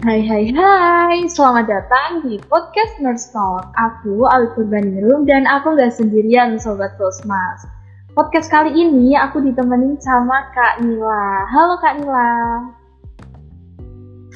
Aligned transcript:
Hai 0.00 0.24
hai 0.24 0.48
hai, 0.56 1.28
selamat 1.28 1.68
datang 1.68 2.24
di 2.24 2.40
podcast 2.48 2.96
Nurse 3.04 3.28
Talk. 3.36 3.68
Aku 3.76 4.24
Alif 4.32 4.56
Purbaningrum 4.56 5.28
dan 5.28 5.44
aku 5.44 5.76
nggak 5.76 5.92
sendirian 5.92 6.56
Sobat 6.56 6.96
Cosmas. 6.96 7.68
Podcast 8.16 8.48
kali 8.48 8.72
ini 8.72 9.12
aku 9.12 9.44
ditemenin 9.44 10.00
sama 10.00 10.48
Kak 10.56 10.80
Nila. 10.80 11.44
Halo 11.52 11.76
Kak 11.84 12.00
Nila. 12.00 12.32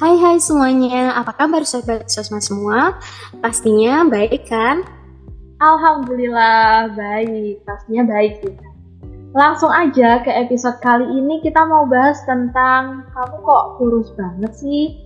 Hai 0.05 0.21
hai 0.21 0.37
semuanya, 0.37 1.17
apa 1.17 1.33
kabar 1.33 1.65
Sobat 1.65 2.13
Sosmas 2.13 2.53
semua? 2.53 3.01
Pastinya 3.41 4.05
baik 4.05 4.45
kan? 4.45 4.85
Alhamdulillah 5.65 6.93
baik, 6.93 7.65
pastinya 7.65 8.05
baik 8.05 8.45
kita. 8.45 8.69
Langsung 9.33 9.73
aja 9.73 10.21
ke 10.21 10.29
episode 10.29 10.77
kali 10.85 11.09
ini 11.09 11.41
kita 11.41 11.65
mau 11.65 11.89
bahas 11.89 12.21
tentang 12.29 13.09
kamu 13.17 13.37
kok 13.41 13.65
kurus 13.81 14.13
banget 14.13 14.53
sih? 14.61 15.04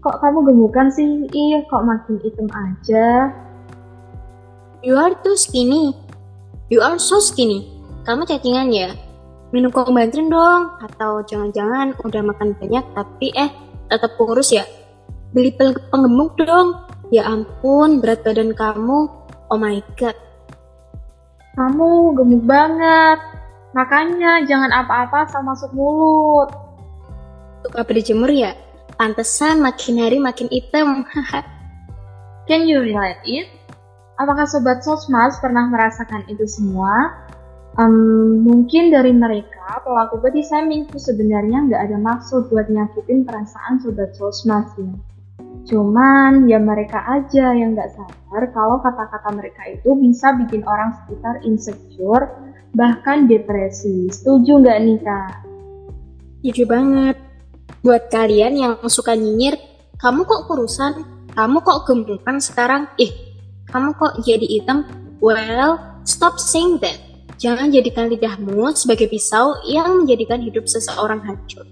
Kok 0.00 0.16
kamu 0.16 0.48
gemukan 0.48 0.88
sih? 0.88 1.28
Ih, 1.28 1.60
kok 1.68 1.84
makin 1.84 2.16
hitam 2.24 2.48
aja? 2.48 3.28
You 4.80 4.96
are 4.96 5.12
too 5.20 5.36
skinny. 5.36 5.92
You 6.72 6.80
are 6.80 6.96
so 6.96 7.20
skinny. 7.20 7.68
Kamu 8.08 8.24
cacing 8.24 8.56
ya? 8.72 8.96
Minum 9.52 9.68
kombantin 9.68 10.32
dong. 10.32 10.72
Atau 10.80 11.20
jangan-jangan 11.28 12.00
udah 12.00 12.22
makan 12.24 12.56
banyak 12.56 12.80
tapi 12.96 13.28
eh 13.36 13.52
tetap 13.92 14.16
kurus 14.16 14.56
ya? 14.56 14.64
Beli 15.36 15.52
penggemuk 15.60 16.32
dong. 16.40 16.80
Ya 17.12 17.28
ampun, 17.28 18.00
berat 18.00 18.24
badan 18.24 18.56
kamu. 18.56 19.04
Oh 19.52 19.58
my 19.60 19.84
god. 20.00 20.16
Kamu 21.60 22.16
gemuk 22.16 22.48
banget. 22.48 23.20
Makanya 23.76 24.48
jangan 24.48 24.72
apa-apa 24.72 25.28
sama 25.28 25.52
masuk 25.52 25.76
mulut. 25.76 26.48
Suka 27.68 27.84
berjemur 27.84 28.32
ya? 28.32 28.56
Pantesan 29.00 29.64
makin 29.64 29.96
hari 29.96 30.20
makin 30.20 30.44
hitam. 30.52 31.08
Can 32.52 32.68
you 32.68 32.84
relate 32.84 33.24
it? 33.24 33.48
Apakah 34.20 34.44
Sobat 34.44 34.84
Sosmas 34.84 35.40
pernah 35.40 35.72
merasakan 35.72 36.28
itu 36.28 36.44
semua? 36.44 37.08
Um, 37.80 38.44
mungkin 38.44 38.92
dari 38.92 39.16
mereka, 39.16 39.80
pelaku 39.88 40.20
body 40.20 40.44
shaming 40.44 40.84
itu 40.84 41.00
sebenarnya 41.00 41.64
nggak 41.64 41.80
ada 41.88 41.96
maksud 41.96 42.52
buat 42.52 42.68
nyakitin 42.68 43.24
perasaan 43.24 43.80
Sobat 43.80 44.12
Sosmas 44.20 44.68
ya. 44.76 44.92
Cuman 45.64 46.44
ya 46.44 46.60
mereka 46.60 47.00
aja 47.08 47.56
yang 47.56 47.72
nggak 47.72 47.96
sadar 47.96 48.52
kalau 48.52 48.84
kata-kata 48.84 49.32
mereka 49.32 49.64
itu 49.80 49.96
bisa 49.96 50.36
bikin 50.44 50.60
orang 50.68 50.92
sekitar 51.00 51.40
insecure, 51.40 52.28
bahkan 52.76 53.24
depresi. 53.24 54.12
Setuju 54.12 54.60
nggak 54.60 54.78
nih 54.84 54.98
kak? 55.00 55.32
Setuju 56.44 56.68
banget. 56.68 57.16
Buat 57.80 58.12
kalian 58.12 58.60
yang 58.60 58.76
suka 58.92 59.16
nyinyir, 59.16 59.56
kamu 59.96 60.28
kok 60.28 60.52
kurusan? 60.52 61.00
Kamu 61.32 61.64
kok 61.64 61.88
gemukan 61.88 62.36
sekarang? 62.36 62.92
Ih, 63.00 63.08
kamu 63.72 63.96
kok 63.96 64.20
jadi 64.20 64.44
hitam? 64.44 64.84
Well, 65.16 65.80
stop 66.04 66.36
saying 66.36 66.84
that. 66.84 67.00
Jangan 67.40 67.72
jadikan 67.72 68.12
lidahmu 68.12 68.68
sebagai 68.76 69.08
pisau 69.08 69.64
yang 69.64 70.04
menjadikan 70.04 70.44
hidup 70.44 70.68
seseorang 70.68 71.24
hancur. 71.24 71.64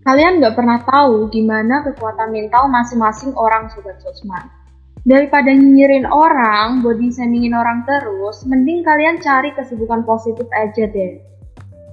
Kalian 0.00 0.40
nggak 0.40 0.56
pernah 0.56 0.80
tahu 0.88 1.28
gimana 1.28 1.84
kekuatan 1.84 2.32
mental 2.32 2.72
masing-masing 2.72 3.36
orang 3.36 3.68
sobat 3.68 4.00
sosmed. 4.00 4.48
Daripada 5.04 5.52
nyinyirin 5.52 6.08
orang, 6.08 6.80
body 6.80 7.12
shamingin 7.12 7.52
orang 7.52 7.84
terus, 7.84 8.48
mending 8.48 8.80
kalian 8.80 9.20
cari 9.20 9.52
kesibukan 9.52 10.08
positif 10.08 10.48
aja 10.56 10.88
deh. 10.88 11.20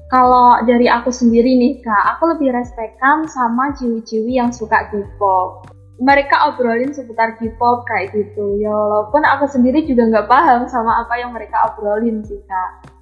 Kalau 0.06 0.62
dari 0.70 0.86
aku 0.86 1.10
sendiri 1.10 1.58
nih 1.58 1.82
kak, 1.82 2.04
aku 2.18 2.38
lebih 2.38 2.54
respekan 2.54 3.26
sama 3.26 3.74
ciwi-ciwi 3.74 4.38
yang 4.38 4.54
suka 4.54 4.86
K-pop. 4.94 5.66
Mereka 5.98 6.54
obrolin 6.54 6.94
seputar 6.94 7.42
K-pop 7.42 7.90
kayak 7.90 8.14
gitu. 8.14 8.62
Ya 8.62 8.70
walaupun 8.70 9.26
aku 9.26 9.50
sendiri 9.50 9.82
juga 9.90 10.06
nggak 10.06 10.30
paham 10.30 10.62
sama 10.70 11.02
apa 11.02 11.18
yang 11.18 11.34
mereka 11.34 11.74
obrolin 11.74 12.22
sih 12.22 12.38
kak. 12.46 12.94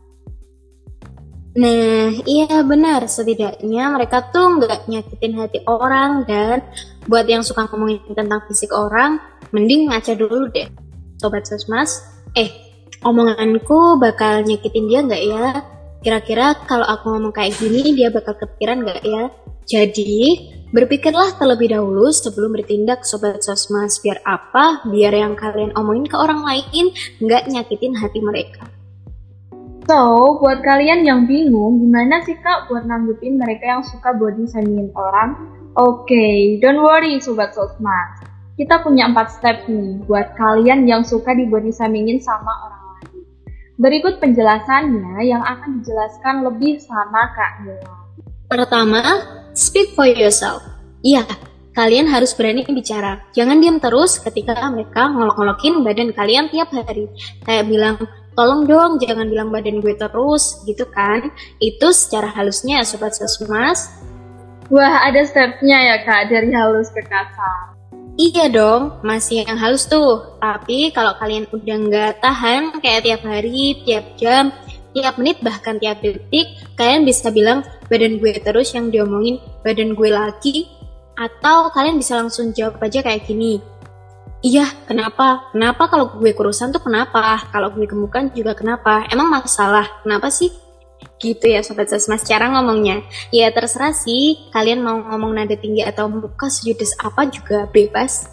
Nah, 1.54 2.10
iya 2.24 2.64
benar. 2.64 3.04
Setidaknya 3.06 3.92
mereka 3.92 4.32
tuh 4.32 4.64
nggak 4.64 4.88
nyakitin 4.88 5.38
hati 5.38 5.60
orang 5.68 6.24
dan 6.24 6.64
buat 7.06 7.28
yang 7.28 7.44
suka 7.44 7.68
ngomongin 7.68 8.00
tentang 8.16 8.48
fisik 8.48 8.72
orang, 8.72 9.20
mending 9.52 9.92
ngaca 9.92 10.16
dulu 10.16 10.48
deh. 10.50 10.72
Sobat 11.20 11.44
Sosmas, 11.46 12.00
eh, 12.34 12.48
omonganku 13.04 14.00
bakal 14.00 14.42
nyakitin 14.48 14.88
dia 14.88 15.00
nggak 15.04 15.24
ya? 15.28 15.73
Kira-kira 16.04 16.52
kalau 16.68 16.84
aku 16.84 17.16
ngomong 17.16 17.32
kayak 17.32 17.56
gini 17.56 17.96
dia 17.96 18.12
bakal 18.12 18.36
kepikiran 18.36 18.84
gak 18.84 19.08
ya? 19.08 19.32
Jadi, 19.64 20.52
berpikirlah 20.76 21.40
terlebih 21.40 21.72
dahulu 21.72 22.12
sebelum 22.12 22.52
bertindak 22.52 23.08
Sobat 23.08 23.40
Sosmas. 23.40 24.04
Biar 24.04 24.20
apa? 24.28 24.84
Biar 24.84 25.16
yang 25.16 25.40
kalian 25.40 25.72
omongin 25.80 26.12
ke 26.12 26.20
orang 26.20 26.44
lain 26.44 26.92
nggak 27.24 27.48
nyakitin 27.48 27.96
hati 27.96 28.20
mereka. 28.20 28.68
So, 29.88 30.36
buat 30.44 30.60
kalian 30.60 31.08
yang 31.08 31.24
bingung, 31.24 31.80
gimana 31.80 32.20
sih 32.28 32.36
kak 32.36 32.68
buat 32.68 32.84
nanggepin 32.84 33.40
mereka 33.40 33.80
yang 33.80 33.84
suka 33.88 34.12
body 34.12 34.44
shaming 34.52 34.92
orang? 35.00 35.56
Oke, 35.80 36.12
okay, 36.12 36.60
don't 36.60 36.84
worry 36.84 37.16
Sobat 37.24 37.56
Sosmas. 37.56 38.28
Kita 38.60 38.84
punya 38.84 39.08
4 39.08 39.40
step 39.40 39.72
nih 39.72 40.04
buat 40.04 40.36
kalian 40.36 40.84
yang 40.84 41.08
suka 41.08 41.32
di 41.32 41.48
body 41.48 41.72
shamingin 41.72 42.20
sama 42.20 42.52
orang 42.68 42.83
Berikut 43.74 44.22
penjelasannya 44.22 45.26
yang 45.26 45.42
akan 45.42 45.82
dijelaskan 45.82 46.46
lebih 46.46 46.78
sama 46.78 47.34
Kak 47.34 47.66
Mila. 47.66 47.94
Pertama, 48.46 49.02
speak 49.58 49.98
for 49.98 50.06
yourself. 50.06 50.62
Iya, 51.02 51.26
kalian 51.74 52.06
harus 52.06 52.38
berani 52.38 52.62
bicara. 52.70 53.26
Jangan 53.34 53.58
diam 53.58 53.82
terus 53.82 54.22
ketika 54.22 54.54
mereka 54.70 55.10
ngolok-ngolokin 55.10 55.82
badan 55.82 56.14
kalian 56.14 56.54
tiap 56.54 56.70
hari. 56.70 57.10
Kayak 57.50 57.66
bilang, 57.66 57.98
tolong 58.38 58.70
dong 58.70 59.02
jangan 59.02 59.26
bilang 59.26 59.50
badan 59.50 59.82
gue 59.82 59.98
terus, 59.98 60.62
gitu 60.70 60.86
kan. 60.94 61.34
Itu 61.58 61.90
secara 61.98 62.30
halusnya 62.30 62.86
Sobat 62.86 63.18
Sesmas. 63.18 63.90
Wah, 64.70 65.02
ada 65.02 65.26
stepnya 65.26 65.82
ya 65.82 65.98
Kak, 66.06 66.30
dari 66.30 66.54
halus 66.54 66.94
ke 66.94 67.02
kasar. 67.10 67.73
Iya 68.14 68.46
dong, 68.46 69.02
masih 69.02 69.42
yang 69.42 69.58
halus 69.58 69.90
tuh. 69.90 70.38
Tapi 70.38 70.94
kalau 70.94 71.18
kalian 71.18 71.50
udah 71.50 71.78
nggak 71.90 72.12
tahan 72.22 72.78
kayak 72.78 73.10
tiap 73.10 73.22
hari, 73.26 73.82
tiap 73.82 74.06
jam, 74.22 74.54
tiap 74.94 75.18
menit, 75.18 75.42
bahkan 75.42 75.82
tiap 75.82 75.98
detik, 76.06 76.62
kalian 76.78 77.10
bisa 77.10 77.34
bilang 77.34 77.66
badan 77.90 78.22
gue 78.22 78.38
terus 78.38 78.70
yang 78.78 78.94
diomongin 78.94 79.42
badan 79.66 79.98
gue 79.98 80.14
lagi. 80.14 80.70
Atau 81.18 81.74
kalian 81.74 81.98
bisa 81.98 82.22
langsung 82.22 82.54
jawab 82.54 82.78
aja 82.86 83.02
kayak 83.02 83.26
gini. 83.26 83.58
Iya, 84.46 84.70
kenapa? 84.86 85.50
Kenapa 85.50 85.90
kalau 85.90 86.14
gue 86.14 86.38
kurusan 86.38 86.70
tuh 86.70 86.86
kenapa? 86.86 87.50
Kalau 87.50 87.74
gue 87.74 87.90
gemukan 87.90 88.30
juga 88.30 88.54
kenapa? 88.54 89.10
Emang 89.10 89.32
masalah? 89.32 89.90
Kenapa 90.06 90.30
sih? 90.30 90.54
Gitu 91.24 91.46
ya 91.48 91.64
Sobat 91.64 91.88
Sosmas 91.88 92.28
cara 92.28 92.52
ngomongnya. 92.52 93.00
Ya 93.32 93.48
terserah 93.56 93.96
sih, 93.96 94.52
kalian 94.52 94.84
mau 94.84 95.00
ngomong 95.00 95.40
nada 95.40 95.56
tinggi 95.56 95.80
atau 95.80 96.12
muka 96.12 96.52
sejudes 96.52 96.92
apa 97.00 97.32
juga 97.32 97.64
bebas. 97.72 98.28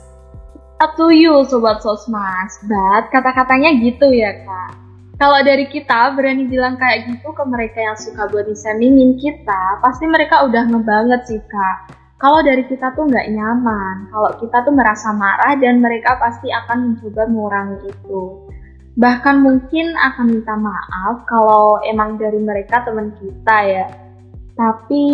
Up 0.83 0.99
to 0.99 1.15
you 1.15 1.47
Sobat 1.47 1.79
Sosmas, 1.87 2.59
but 2.67 3.07
kata-katanya 3.15 3.79
gitu 3.79 4.11
ya 4.11 4.43
Kak. 4.43 4.75
Kalau 5.21 5.39
dari 5.47 5.71
kita 5.71 6.17
berani 6.19 6.49
bilang 6.51 6.81
kayak 6.81 7.15
gitu 7.15 7.31
ke 7.31 7.45
mereka 7.47 7.79
yang 7.79 7.95
suka 7.95 8.27
body 8.27 8.57
shamingin 8.59 9.15
kita, 9.21 9.79
pasti 9.85 10.11
mereka 10.11 10.43
udah 10.49 10.67
ngebanget 10.67 11.21
sih 11.31 11.41
Kak. 11.47 11.95
Kalau 12.19 12.43
dari 12.43 12.67
kita 12.67 12.91
tuh 12.99 13.07
nggak 13.07 13.29
nyaman, 13.33 14.11
kalau 14.11 14.35
kita 14.43 14.67
tuh 14.67 14.75
merasa 14.75 15.15
marah 15.15 15.55
dan 15.63 15.79
mereka 15.79 16.19
pasti 16.19 16.51
akan 16.51 16.93
mencoba 16.93 17.23
mengurangi 17.29 17.79
itu 17.87 18.51
bahkan 19.01 19.41
mungkin 19.41 19.97
akan 19.97 20.29
minta 20.29 20.53
maaf 20.61 21.25
kalau 21.25 21.81
emang 21.89 22.21
dari 22.21 22.37
mereka 22.37 22.85
teman 22.85 23.17
kita 23.17 23.59
ya. 23.65 23.87
Tapi 24.53 25.05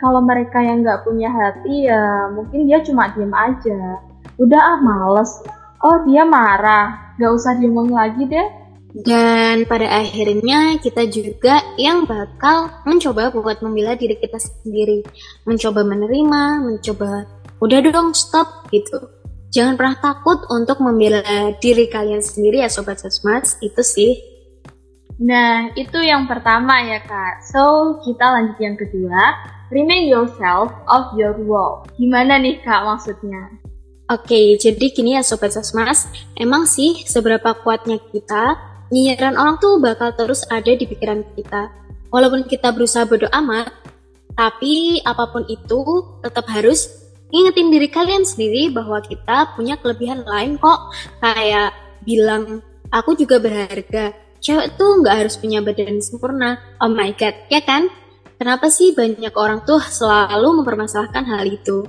kalau 0.00 0.24
mereka 0.24 0.64
yang 0.64 0.80
nggak 0.80 1.04
punya 1.04 1.28
hati 1.28 1.84
ya 1.84 2.32
mungkin 2.32 2.64
dia 2.64 2.80
cuma 2.80 3.12
diem 3.12 3.28
aja. 3.36 4.00
Udah 4.40 4.56
ah 4.56 4.78
males. 4.80 5.44
Oh 5.84 6.00
dia 6.08 6.24
marah. 6.24 7.12
Nggak 7.20 7.32
usah 7.36 7.52
diomong 7.60 7.92
lagi 7.92 8.24
deh. 8.24 8.48
Dan 8.96 9.68
pada 9.68 10.00
akhirnya 10.00 10.80
kita 10.80 11.04
juga 11.04 11.60
yang 11.76 12.08
bakal 12.08 12.72
mencoba 12.88 13.28
buat 13.28 13.60
membela 13.60 13.92
diri 13.92 14.16
kita 14.16 14.40
sendiri. 14.40 15.04
Mencoba 15.44 15.84
menerima 15.84 16.64
mencoba 16.64 17.28
udah 17.56 17.78
dong 17.88 18.12
stop 18.12 18.68
gitu 18.68 19.00
jangan 19.56 19.80
pernah 19.80 19.96
takut 19.96 20.44
untuk 20.52 20.84
membela 20.84 21.24
diri 21.56 21.88
kalian 21.88 22.20
sendiri 22.20 22.60
ya 22.60 22.68
Sobat 22.68 23.00
Sosmas, 23.00 23.56
itu 23.64 23.80
sih. 23.80 24.12
Nah, 25.16 25.72
itu 25.72 25.96
yang 26.04 26.28
pertama 26.28 26.84
ya 26.84 27.00
Kak. 27.00 27.40
So, 27.48 27.96
kita 28.04 28.20
lanjut 28.20 28.60
yang 28.60 28.76
kedua. 28.76 29.48
Remain 29.72 30.04
yourself 30.04 30.76
of 30.92 31.16
your 31.16 31.32
world. 31.48 31.88
Gimana 31.96 32.36
nih 32.36 32.60
Kak 32.60 32.84
maksudnya? 32.84 33.48
Oke, 34.12 34.60
jadi 34.60 34.92
gini 34.92 35.16
ya 35.16 35.24
Sobat 35.24 35.56
Sosmas, 35.56 36.06
emang 36.36 36.68
sih 36.68 37.02
seberapa 37.08 37.56
kuatnya 37.64 37.96
kita, 38.12 38.60
nyinyiran 38.92 39.34
orang 39.40 39.56
tuh 39.56 39.80
bakal 39.80 40.12
terus 40.12 40.44
ada 40.52 40.68
di 40.68 40.84
pikiran 40.84 41.24
kita. 41.32 41.72
Walaupun 42.12 42.44
kita 42.46 42.70
berusaha 42.70 43.08
bodoh 43.08 43.32
amat, 43.32 43.72
tapi 44.36 45.00
apa 45.00 45.32
pun 45.32 45.48
itu 45.48 45.80
tetap 46.20 46.44
harus 46.52 47.05
Ingetin 47.26 47.74
diri 47.74 47.90
kalian 47.90 48.22
sendiri 48.22 48.70
bahwa 48.70 49.02
kita 49.02 49.58
punya 49.58 49.74
kelebihan 49.82 50.22
lain 50.22 50.62
kok. 50.62 50.94
Kayak 51.18 51.74
bilang, 52.06 52.62
aku 52.94 53.18
juga 53.18 53.42
berharga. 53.42 54.14
Cewek 54.38 54.78
tuh 54.78 55.02
nggak 55.02 55.26
harus 55.26 55.34
punya 55.34 55.58
badan 55.58 55.98
sempurna. 55.98 56.62
Oh 56.78 56.86
my 56.86 57.10
god, 57.18 57.34
ya 57.50 57.58
kan? 57.66 57.90
Kenapa 58.36 58.70
sih 58.70 58.92
banyak 58.94 59.32
orang 59.34 59.64
tuh 59.66 59.80
selalu 59.80 60.62
mempermasalahkan 60.62 61.24
hal 61.24 61.48
itu? 61.48 61.88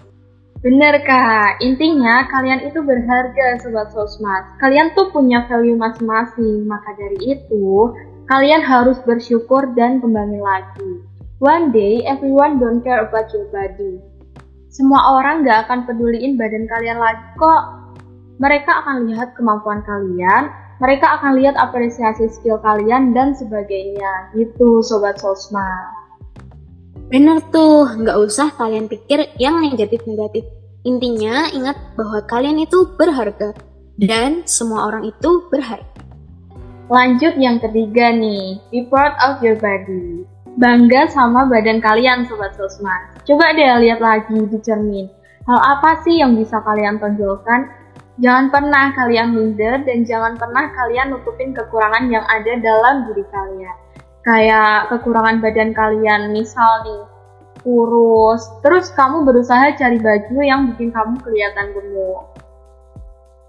Bener 0.57 1.05
kak, 1.05 1.61
intinya 1.61 2.25
kalian 2.33 2.65
itu 2.65 2.81
berharga 2.81 3.61
sobat 3.61 3.93
sosmas. 3.93 4.57
Kalian 4.57 4.89
tuh 4.97 5.13
punya 5.13 5.45
value 5.45 5.77
masing-masing, 5.77 6.65
maka 6.65 6.97
dari 6.97 7.37
itu 7.37 7.93
kalian 8.25 8.65
harus 8.65 8.97
bersyukur 9.05 9.69
dan 9.77 10.01
kembali 10.01 10.41
lagi. 10.41 11.05
One 11.37 11.69
day 11.69 12.01
everyone 12.09 12.57
don't 12.57 12.81
care 12.81 13.05
about 13.05 13.29
your 13.37 13.45
body. 13.53 14.01
Semua 14.67 15.15
orang 15.15 15.47
gak 15.47 15.67
akan 15.67 15.87
peduliin 15.87 16.35
badan 16.35 16.67
kalian 16.67 16.99
lagi 16.99 17.23
kok. 17.39 17.63
Mereka 18.37 18.69
akan 18.85 19.09
lihat 19.09 19.33
kemampuan 19.33 19.81
kalian, 19.81 20.53
mereka 20.77 21.17
akan 21.17 21.41
lihat 21.41 21.57
apresiasi 21.57 22.29
skill 22.29 22.61
kalian 22.61 23.15
dan 23.15 23.33
sebagainya. 23.33 24.29
Gitu 24.37 24.85
sobat 24.85 25.17
sosmas. 25.17 25.89
Bener 27.07 27.39
tuh, 27.49 27.87
nggak 27.87 28.17
usah 28.19 28.51
kalian 28.59 28.91
pikir 28.91 29.31
yang 29.39 29.63
negatif-negatif. 29.63 30.43
Intinya 30.85 31.49
ingat 31.49 31.79
bahwa 31.95 32.19
kalian 32.27 32.61
itu 32.61 32.83
berharga 32.99 33.55
dan 33.97 34.45
semua 34.45 34.91
orang 34.91 35.07
itu 35.07 35.47
berharga. 35.49 35.97
Lanjut 36.87 37.35
yang 37.35 37.59
ketiga 37.59 38.15
nih, 38.15 38.61
be 38.71 38.87
proud 38.87 39.11
of 39.19 39.43
your 39.43 39.59
body. 39.59 40.23
Bangga 40.57 41.05
sama 41.13 41.45
badan 41.45 41.77
kalian 41.77 42.25
Sobat 42.25 42.57
Sosmas. 42.57 43.13
Coba 43.29 43.53
deh 43.53 43.69
lihat 43.87 44.01
lagi 44.01 44.35
di 44.35 44.57
cermin. 44.65 45.05
Hal 45.45 45.59
apa 45.61 46.01
sih 46.01 46.17
yang 46.17 46.33
bisa 46.33 46.59
kalian 46.65 46.97
tonjolkan? 46.97 47.69
Jangan 48.17 48.49
pernah 48.49 48.89
kalian 48.97 49.37
minder 49.37 49.85
dan 49.85 50.01
jangan 50.01 50.33
pernah 50.35 50.73
kalian 50.73 51.13
nutupin 51.13 51.53
kekurangan 51.53 52.09
yang 52.09 52.25
ada 52.25 52.57
dalam 52.57 53.05
diri 53.05 53.21
kalian 53.29 53.77
kayak 54.27 54.91
kekurangan 54.91 55.39
badan 55.39 55.71
kalian 55.71 56.35
misal 56.35 56.83
nih 56.83 57.03
kurus 57.63 58.43
terus 58.59 58.91
kamu 58.91 59.23
berusaha 59.23 59.71
cari 59.79 59.95
baju 60.03 60.35
yang 60.43 60.67
bikin 60.67 60.91
kamu 60.91 61.15
kelihatan 61.23 61.71
gemuk 61.71 62.27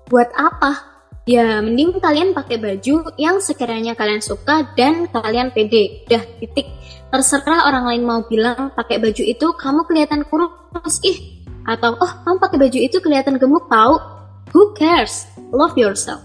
buat 0.06 0.30
apa 0.38 0.97
ya 1.28 1.60
mending 1.60 2.00
kalian 2.00 2.32
pakai 2.32 2.56
baju 2.56 3.12
yang 3.20 3.36
sekiranya 3.36 3.92
kalian 3.92 4.24
suka 4.24 4.64
dan 4.72 5.04
kalian 5.12 5.52
pede 5.52 6.08
dah 6.08 6.24
titik 6.40 6.64
terserah 7.12 7.68
orang 7.68 7.84
lain 7.84 8.02
mau 8.08 8.24
bilang 8.24 8.72
pakai 8.72 8.96
baju 8.96 9.20
itu 9.20 9.46
kamu 9.60 9.84
kelihatan 9.84 10.24
kurus 10.24 10.96
ih 11.04 11.44
atau 11.68 12.00
oh 12.00 12.12
kamu 12.24 12.36
pakai 12.40 12.58
baju 12.64 12.78
itu 12.80 12.96
kelihatan 13.04 13.36
gemuk 13.36 13.68
tau 13.68 14.00
who 14.56 14.72
cares 14.72 15.28
love 15.52 15.76
yourself 15.76 16.24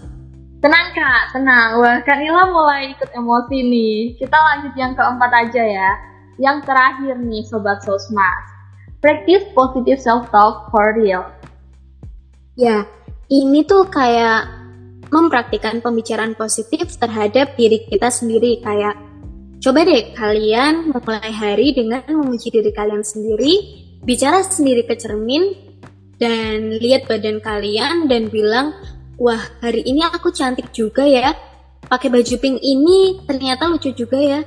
Tenang 0.64 0.96
kak, 0.96 1.36
tenang. 1.36 1.76
Wah, 1.76 2.00
Kak 2.08 2.24
Nila 2.24 2.48
mulai 2.48 2.96
ikut 2.96 3.12
emosi 3.12 3.68
nih. 3.68 4.16
Kita 4.16 4.32
lanjut 4.32 4.72
yang 4.80 4.96
keempat 4.96 5.28
aja 5.28 5.60
ya. 5.60 5.90
Yang 6.40 6.64
terakhir 6.64 7.20
nih, 7.20 7.44
Sobat 7.44 7.84
Sosmas. 7.84 8.48
Practice 9.04 9.44
positive 9.52 10.00
self-talk 10.00 10.72
for 10.72 10.96
real. 10.96 11.28
Ya, 12.56 12.88
ini 13.28 13.60
tuh 13.68 13.84
kayak 13.92 14.63
mempraktikkan 15.14 15.78
pembicaraan 15.78 16.34
positif 16.34 16.98
terhadap 16.98 17.54
diri 17.54 17.86
kita 17.86 18.10
sendiri. 18.10 18.58
Kayak, 18.58 18.98
coba 19.62 19.86
deh 19.86 20.10
kalian 20.18 20.90
memulai 20.90 21.30
hari 21.30 21.70
dengan 21.70 22.02
memuji 22.10 22.50
diri 22.50 22.74
kalian 22.74 23.06
sendiri, 23.06 23.54
bicara 24.02 24.42
sendiri 24.42 24.82
ke 24.82 24.98
cermin, 24.98 25.54
dan 26.18 26.74
lihat 26.82 27.06
badan 27.06 27.38
kalian 27.38 28.10
dan 28.10 28.26
bilang, 28.26 28.74
wah 29.18 29.40
hari 29.62 29.86
ini 29.86 30.02
aku 30.02 30.34
cantik 30.34 30.74
juga 30.74 31.06
ya. 31.06 31.30
Pakai 31.84 32.10
baju 32.10 32.34
pink 32.40 32.58
ini 32.64 33.22
ternyata 33.22 33.70
lucu 33.70 33.94
juga 33.94 34.18
ya. 34.18 34.40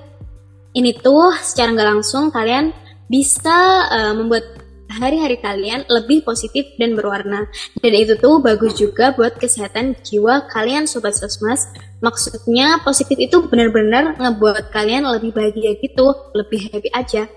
Ini 0.75 0.91
tuh 0.99 1.31
secara 1.39 1.73
nggak 1.73 1.89
langsung 1.95 2.29
kalian 2.29 2.75
bisa 3.07 3.87
uh, 3.87 4.13
membuat 4.13 4.66
hari-hari 4.97 5.37
kalian 5.37 5.85
lebih 5.87 6.25
positif 6.25 6.65
dan 6.81 6.97
berwarna. 6.97 7.45
Dan 7.79 7.93
itu 7.93 8.17
tuh 8.17 8.41
bagus 8.41 8.75
juga 8.75 9.13
buat 9.13 9.37
kesehatan 9.37 9.95
jiwa 10.01 10.49
kalian 10.49 10.89
sobat 10.89 11.13
sosmas. 11.13 11.69
Maksudnya 12.01 12.81
positif 12.81 13.15
itu 13.21 13.45
benar-benar 13.45 14.17
ngebuat 14.17 14.73
kalian 14.73 15.05
lebih 15.05 15.31
bahagia 15.31 15.77
gitu, 15.77 16.11
lebih 16.33 16.73
happy 16.73 16.89
aja. 16.91 17.29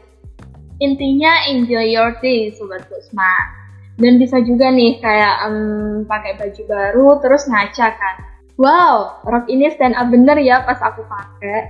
Intinya 0.80 1.44
enjoy 1.52 1.92
your 1.92 2.16
day 2.24 2.48
sobat 2.56 2.88
sosmas 2.88 3.60
dan 4.00 4.16
bisa 4.16 4.40
juga 4.40 4.72
nih 4.72 4.96
kayak 4.98 5.34
um, 5.46 6.02
pakai 6.08 6.40
baju 6.40 6.62
baru 6.64 7.08
terus 7.20 7.44
ngaca 7.46 7.88
kan 8.00 8.16
wow 8.56 9.20
rok 9.28 9.46
ini 9.52 9.68
stand 9.76 9.92
up 9.94 10.08
bener 10.08 10.40
ya 10.40 10.64
pas 10.64 10.80
aku 10.80 11.04
pakai 11.04 11.68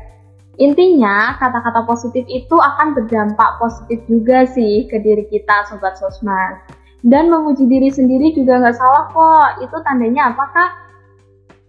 intinya 0.61 1.41
kata-kata 1.41 1.89
positif 1.89 2.29
itu 2.29 2.53
akan 2.53 2.93
berdampak 2.93 3.57
positif 3.57 4.05
juga 4.05 4.45
sih 4.45 4.85
ke 4.87 5.01
diri 5.01 5.25
kita 5.33 5.67
sobat 5.73 5.97
sosmas. 5.97 6.61
Dan 7.01 7.33
memuji 7.33 7.65
diri 7.65 7.89
sendiri 7.89 8.37
juga 8.37 8.61
nggak 8.61 8.77
salah 8.77 9.09
kok. 9.09 9.65
Itu 9.65 9.77
tandanya 9.81 10.37
apa 10.37 10.45
kak? 10.53 10.71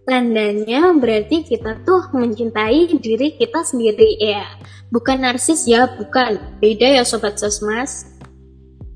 Tandanya 0.04 0.92
berarti 0.92 1.40
kita 1.40 1.80
tuh 1.88 2.12
mencintai 2.12 2.92
diri 3.00 3.32
kita 3.40 3.64
sendiri 3.64 4.20
ya. 4.20 4.44
Bukan 4.92 5.24
narsis 5.24 5.64
ya 5.64 5.88
bukan. 5.96 6.36
Beda 6.60 7.00
ya 7.00 7.02
sobat 7.08 7.40
sosmas. 7.40 8.12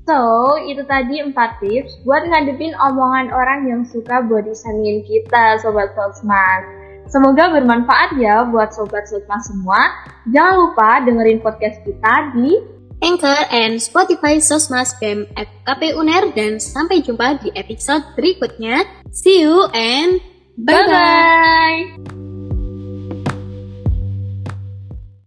So, 0.07 0.55
itu 0.63 0.87
tadi 0.87 1.19
4 1.19 1.35
tips 1.59 1.99
buat 2.07 2.23
ngadepin 2.23 2.71
omongan 2.79 3.27
orang 3.27 3.67
yang 3.67 3.81
suka 3.83 4.23
body 4.23 4.55
shaming 4.55 5.03
kita, 5.03 5.59
Sobat 5.59 5.91
Sosmas. 5.99 6.63
Semoga 7.07 7.51
bermanfaat 7.55 8.19
ya 8.19 8.43
buat 8.47 8.75
Sobat 8.75 9.07
Sosmas 9.07 9.47
semua. 9.47 9.79
Jangan 10.27 10.55
lupa 10.59 10.89
dengerin 11.07 11.39
podcast 11.39 11.79
kita 11.87 12.13
di 12.35 12.59
Anchor 12.99 13.39
and 13.53 13.77
Spotify 13.77 14.41
Sosmas 14.41 14.97
BEM 14.97 15.29
FKP 15.37 15.95
UNER 15.95 16.33
dan 16.33 16.57
sampai 16.57 17.05
jumpa 17.05 17.39
di 17.39 17.53
episode 17.53 18.03
berikutnya. 18.17 18.83
See 19.13 19.45
you 19.45 19.69
and 19.71 20.19
bye-bye! 20.59 22.26